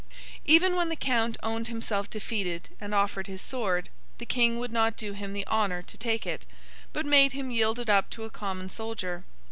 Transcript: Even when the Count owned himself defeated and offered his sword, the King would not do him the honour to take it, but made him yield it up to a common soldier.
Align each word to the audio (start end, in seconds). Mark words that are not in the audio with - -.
Even 0.45 0.75
when 0.75 0.89
the 0.89 0.95
Count 0.95 1.37
owned 1.43 1.67
himself 1.67 2.09
defeated 2.09 2.69
and 2.81 2.95
offered 2.95 3.27
his 3.27 3.39
sword, 3.39 3.89
the 4.17 4.25
King 4.25 4.57
would 4.57 4.71
not 4.71 4.97
do 4.97 5.13
him 5.13 5.31
the 5.33 5.45
honour 5.45 5.83
to 5.83 5.95
take 5.95 6.25
it, 6.25 6.47
but 6.91 7.05
made 7.05 7.33
him 7.33 7.51
yield 7.51 7.77
it 7.79 7.87
up 7.87 8.09
to 8.09 8.23
a 8.23 8.29
common 8.31 8.67
soldier. 8.67 9.25